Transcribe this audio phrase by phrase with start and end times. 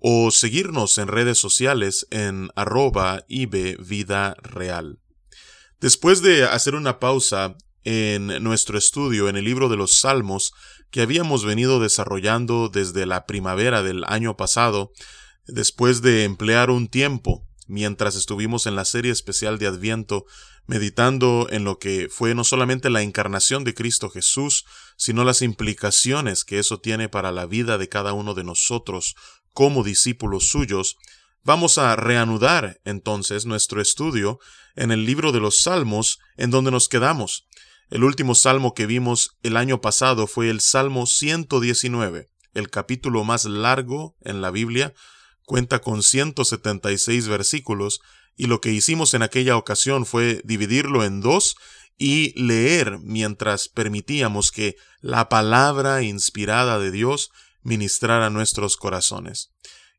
[0.00, 4.98] o seguirnos en redes sociales en arroba Vida Real.
[5.80, 10.52] Después de hacer una pausa en nuestro estudio en el libro de los Salmos
[10.90, 14.92] que habíamos venido desarrollando desde la primavera del año pasado,
[15.46, 20.26] después de emplear un tiempo mientras estuvimos en la serie especial de Adviento,
[20.66, 26.44] meditando en lo que fue no solamente la encarnación de Cristo Jesús, sino las implicaciones
[26.44, 29.14] que eso tiene para la vida de cada uno de nosotros
[29.52, 30.96] como discípulos suyos,
[31.42, 34.38] vamos a reanudar entonces nuestro estudio
[34.76, 37.46] en el libro de los Salmos, en donde nos quedamos.
[37.90, 43.46] El último salmo que vimos el año pasado fue el Salmo 119, el capítulo más
[43.46, 44.94] largo en la Biblia,
[45.44, 48.00] cuenta con 176 versículos,
[48.36, 51.56] y lo que hicimos en aquella ocasión fue dividirlo en dos
[51.98, 57.30] y leer mientras permitíamos que la palabra inspirada de Dios
[57.62, 59.50] ministrar nuestros corazones.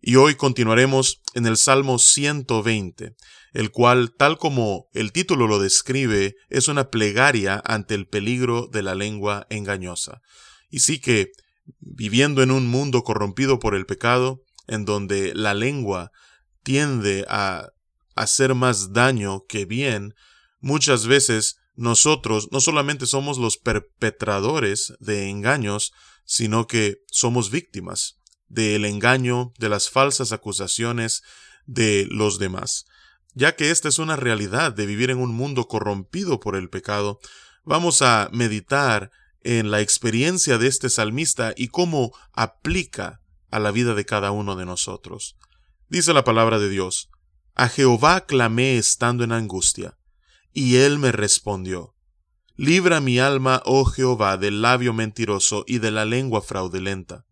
[0.01, 3.13] Y hoy continuaremos en el Salmo 120,
[3.53, 8.81] el cual, tal como el título lo describe, es una plegaria ante el peligro de
[8.81, 10.21] la lengua engañosa.
[10.71, 11.27] Y sí que,
[11.79, 16.11] viviendo en un mundo corrompido por el pecado, en donde la lengua
[16.63, 17.69] tiende a
[18.15, 20.15] hacer más daño que bien,
[20.59, 25.93] muchas veces nosotros no solamente somos los perpetradores de engaños,
[26.25, 31.23] sino que somos víctimas del engaño, de las falsas acusaciones
[31.65, 32.85] de los demás.
[33.33, 37.19] Ya que esta es una realidad de vivir en un mundo corrompido por el pecado,
[37.63, 39.09] vamos a meditar
[39.41, 44.55] en la experiencia de este salmista y cómo aplica a la vida de cada uno
[44.55, 45.35] de nosotros.
[45.89, 47.09] Dice la palabra de Dios,
[47.55, 49.97] A Jehová clamé estando en angustia,
[50.53, 51.95] y él me respondió.
[52.55, 57.25] Libra mi alma, oh Jehová, del labio mentiroso y de la lengua fraudulenta.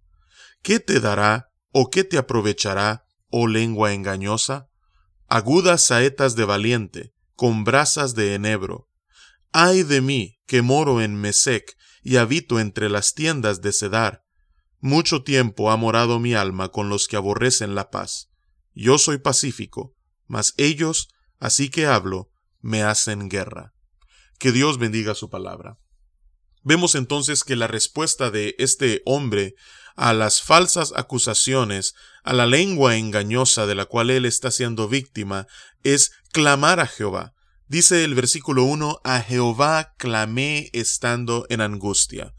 [0.61, 4.69] ¿Qué te dará o qué te aprovechará, oh lengua engañosa?
[5.27, 8.89] Agudas saetas de valiente, con brasas de enebro.
[9.51, 14.23] Ay de mí, que moro en Mesec y habito entre las tiendas de Cedar.
[14.79, 18.31] Mucho tiempo ha morado mi alma con los que aborrecen la paz.
[18.73, 21.09] Yo soy pacífico, mas ellos,
[21.39, 22.31] así que hablo,
[22.61, 23.73] me hacen guerra.
[24.37, 25.77] Que Dios bendiga su palabra.
[26.63, 29.55] Vemos entonces que la respuesta de este hombre
[29.95, 31.93] a las falsas acusaciones,
[32.23, 35.45] a la lengua engañosa de la cual él está siendo víctima,
[35.83, 37.33] es clamar a Jehová.
[37.67, 42.33] Dice el versículo 1, a Jehová clamé estando en angustia.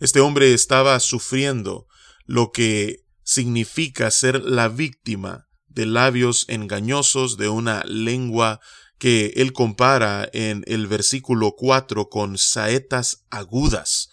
[0.00, 1.86] Este hombre estaba sufriendo
[2.24, 8.60] lo que significa ser la víctima de labios engañosos, de una lengua
[9.02, 14.10] que él compara en el versículo 4 con saetas agudas.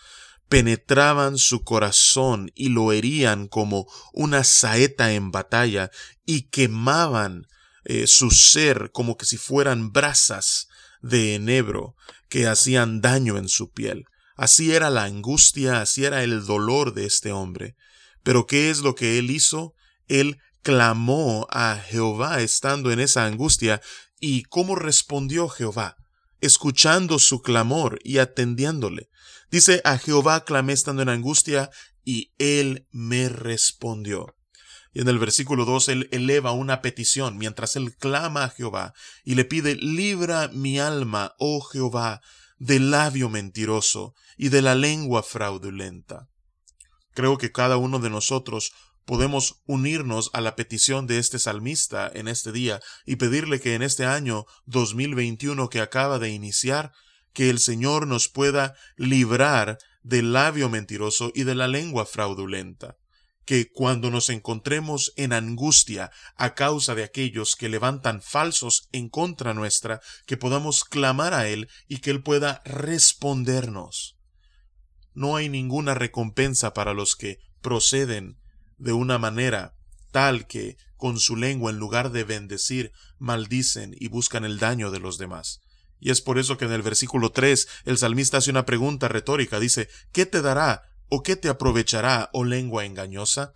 [0.47, 5.91] Penetraban su corazón y lo herían como una saeta en batalla
[6.25, 7.45] y quemaban
[7.83, 10.69] eh, su ser como que si fueran brasas
[11.03, 11.95] de enebro
[12.27, 14.05] que hacían daño en su piel.
[14.35, 17.75] Así era la angustia, así era el dolor de este hombre.
[18.23, 19.75] Pero ¿qué es lo que él hizo?
[20.07, 23.81] Él clamó a Jehová estando en esa angustia
[24.19, 25.97] ¿Y cómo respondió Jehová?
[26.41, 29.09] Escuchando su clamor y atendiéndole.
[29.51, 31.71] Dice, a Jehová clamé estando en angustia,
[32.03, 34.35] y él me respondió.
[34.93, 38.93] Y en el versículo 2 él eleva una petición mientras él clama a Jehová
[39.23, 42.21] y le pide, libra mi alma, oh Jehová,
[42.57, 46.27] del labio mentiroso y de la lengua fraudulenta.
[47.13, 48.73] Creo que cada uno de nosotros
[49.09, 53.81] podemos unirnos a la petición de este salmista en este día y pedirle que en
[53.81, 56.91] este año 2021 que acaba de iniciar,
[57.33, 62.97] que el Señor nos pueda librar del labio mentiroso y de la lengua fraudulenta
[63.45, 69.55] que cuando nos encontremos en angustia a causa de aquellos que levantan falsos en contra
[69.55, 74.19] nuestra, que podamos clamar a Él y que Él pueda respondernos.
[75.15, 78.37] No hay ninguna recompensa para los que proceden
[78.79, 79.75] de una manera
[80.11, 84.99] tal que con su lengua en lugar de bendecir, maldicen y buscan el daño de
[84.99, 85.61] los demás.
[85.99, 89.59] Y es por eso que en el versículo 3 el salmista hace una pregunta retórica,
[89.59, 93.53] dice, ¿qué te dará o qué te aprovechará, oh lengua engañosa?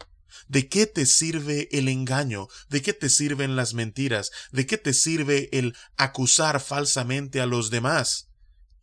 [0.47, 2.47] ¿De qué te sirve el engaño?
[2.69, 4.31] ¿De qué te sirven las mentiras?
[4.51, 8.29] ¿De qué te sirve el acusar falsamente a los demás?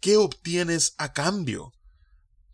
[0.01, 1.73] ¿Qué obtienes a cambio?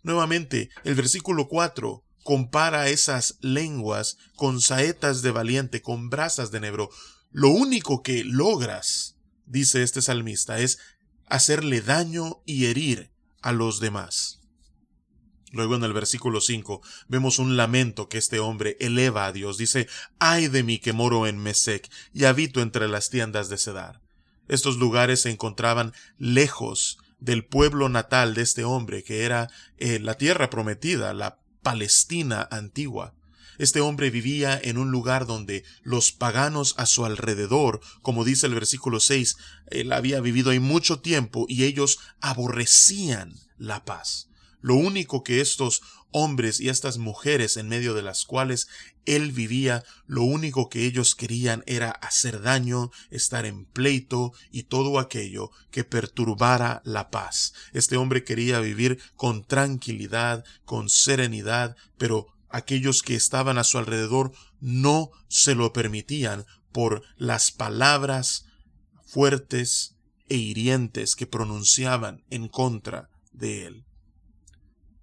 [0.02, 6.90] Nuevamente, el versículo 4 compara esas lenguas con saetas de valiente, con brasas de nebro.
[7.30, 10.78] Lo único que logras, dice este salmista, es
[11.26, 13.12] hacerle daño y herir
[13.42, 14.40] a los demás.
[15.52, 19.56] Luego en el versículo 5 vemos un lamento que este hombre eleva a Dios.
[19.56, 19.86] Dice,
[20.18, 24.02] ay de mí que moro en Mesec y habito entre las tiendas de Cedar.
[24.48, 30.14] Estos lugares se encontraban lejos del pueblo natal de este hombre, que era eh, la
[30.14, 33.12] tierra prometida, la Palestina antigua.
[33.58, 38.54] Este hombre vivía en un lugar donde los paganos a su alrededor, como dice el
[38.54, 39.36] versículo 6,
[39.72, 44.28] él había vivido ahí mucho tiempo y ellos aborrecían la paz.
[44.60, 45.82] Lo único que estos
[46.18, 48.68] hombres y estas mujeres en medio de las cuales
[49.04, 54.98] él vivía, lo único que ellos querían era hacer daño, estar en pleito y todo
[54.98, 57.52] aquello que perturbara la paz.
[57.74, 64.32] Este hombre quería vivir con tranquilidad, con serenidad, pero aquellos que estaban a su alrededor
[64.58, 68.46] no se lo permitían por las palabras
[69.04, 69.96] fuertes
[70.30, 73.86] e hirientes que pronunciaban en contra de él.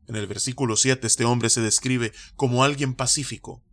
[0.07, 3.63] En el versículo 7 este hombre se describe como alguien pacífico.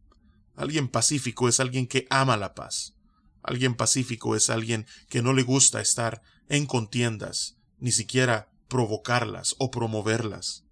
[0.55, 2.95] Alguien pacífico es alguien que ama la paz.
[3.43, 9.71] Alguien pacífico es alguien que no le gusta estar en contiendas, ni siquiera provocarlas o
[9.71, 10.65] promoverlas.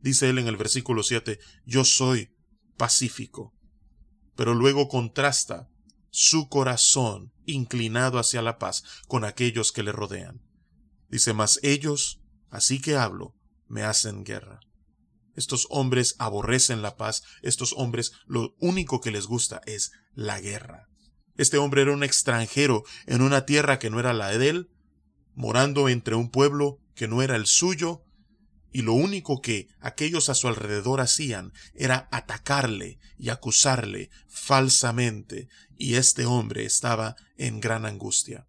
[0.00, 2.34] Dice él en el versículo 7, yo soy
[2.76, 3.54] pacífico.
[4.36, 5.68] Pero luego contrasta
[6.10, 10.42] su corazón inclinado hacia la paz con aquellos que le rodean.
[11.08, 12.20] Dice, mas ellos,
[12.50, 13.34] así que hablo,
[13.68, 14.60] me hacen guerra.
[15.34, 20.88] Estos hombres aborrecen la paz, estos hombres lo único que les gusta es la guerra.
[21.36, 24.70] Este hombre era un extranjero en una tierra que no era la de él,
[25.34, 28.02] morando entre un pueblo que no era el suyo,
[28.74, 35.94] y lo único que aquellos a su alrededor hacían era atacarle y acusarle falsamente, y
[35.94, 38.46] este hombre estaba en gran angustia.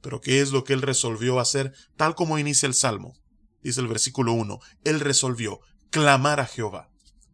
[0.00, 3.14] Pero ¿qué es lo que él resolvió hacer tal como inicia el Salmo?
[3.62, 6.90] Dice el versículo 1, él resolvió clamar a Jehová,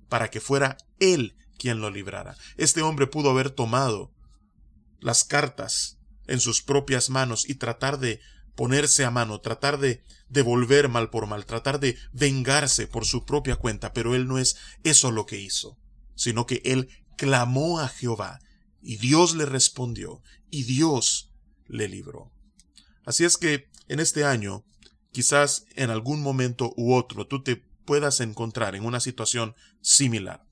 [0.08, 2.36] para que fuera él quien lo librara.
[2.56, 4.12] Este hombre pudo haber tomado
[5.00, 8.20] las cartas en sus propias manos y tratar de
[8.54, 13.56] ponerse a mano, tratar de devolver mal por mal, tratar de vengarse por su propia
[13.56, 15.78] cuenta, pero él no es eso lo que hizo,
[16.14, 18.40] sino que él clamó a Jehová
[18.82, 21.30] y Dios le respondió y Dios
[21.68, 22.32] le libró.
[23.04, 24.64] Así es que en este año,
[25.12, 30.44] quizás en algún momento u otro, tú te puedas encontrar en una situación similar.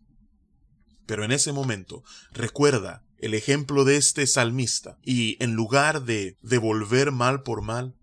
[1.06, 2.02] Pero en ese momento,
[2.32, 7.94] recuerda el ejemplo de este salmista y en lugar de devolver mal por mal,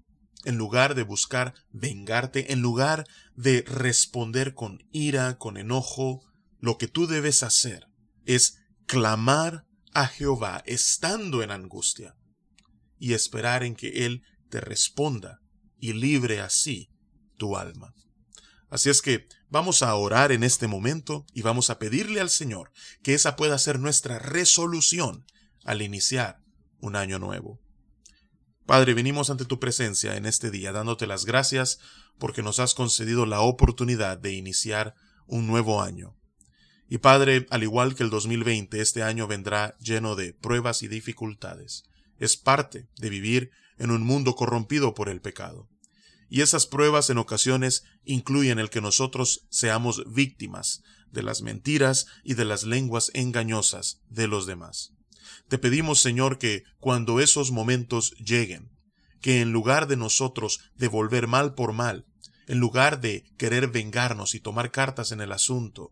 [0.46, 6.22] en lugar de buscar vengarte, en lugar de responder con ira, con enojo,
[6.60, 7.88] lo que tú debes hacer
[8.26, 12.16] es clamar a Jehová estando en angustia
[13.00, 15.42] y esperar en que Él te responda
[15.80, 16.90] y libre así
[17.38, 17.94] tu alma.
[18.72, 22.72] Así es que vamos a orar en este momento y vamos a pedirle al Señor
[23.04, 25.26] que esa pueda ser nuestra resolución
[25.66, 26.40] al iniciar
[26.80, 27.60] un año nuevo.
[28.66, 31.80] Padre, venimos ante tu presencia en este día dándote las gracias
[32.18, 34.96] porque nos has concedido la oportunidad de iniciar
[35.28, 36.16] un nuevo año.
[36.88, 41.84] Y Padre, al igual que el 2020, este año vendrá lleno de pruebas y dificultades.
[42.20, 45.68] Es parte de vivir en un mundo corrompido por el pecado
[46.32, 52.36] y esas pruebas en ocasiones incluyen el que nosotros seamos víctimas de las mentiras y
[52.36, 54.94] de las lenguas engañosas de los demás.
[55.50, 58.72] Te pedimos, Señor, que cuando esos momentos lleguen,
[59.20, 62.06] que en lugar de nosotros devolver mal por mal,
[62.48, 65.92] en lugar de querer vengarnos y tomar cartas en el asunto,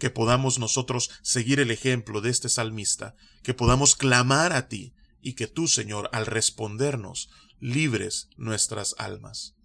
[0.00, 3.14] que podamos nosotros seguir el ejemplo de este salmista,
[3.44, 9.55] que podamos clamar a ti y que tú, Señor, al respondernos, libres nuestras almas.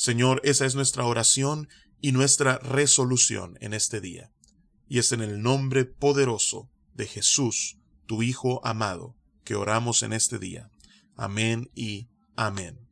[0.00, 1.68] Señor, esa es nuestra oración
[2.00, 4.32] y nuestra resolución en este día.
[4.88, 7.76] Y es en el nombre poderoso de Jesús,
[8.06, 9.14] tu Hijo amado,
[9.44, 10.70] que oramos en este día.
[11.16, 12.88] Amén y amén.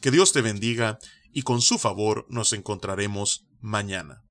[0.00, 0.98] Que Dios te bendiga
[1.32, 4.24] y con su favor nos encontraremos mañana.